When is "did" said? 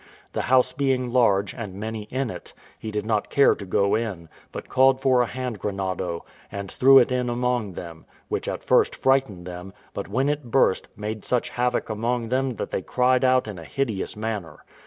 2.89-3.05